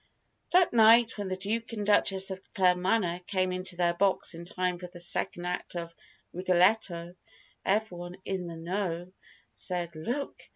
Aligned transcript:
That 0.51 0.73
night, 0.73 1.15
when 1.19 1.27
the 1.27 1.35
Duke 1.37 1.73
and 1.73 1.85
Duchess 1.85 2.31
of 2.31 2.41
Claremanagh 2.55 3.27
came 3.27 3.51
into 3.51 3.75
their 3.75 3.93
box 3.93 4.33
in 4.33 4.45
time 4.45 4.79
for 4.79 4.87
the 4.87 4.99
second 4.99 5.45
act 5.45 5.75
of 5.75 5.93
"Rigoletto," 6.33 7.13
everyone 7.63 8.17
"in 8.25 8.47
the 8.47 8.57
know" 8.57 9.11
said 9.53 9.95
"Look! 9.95 10.41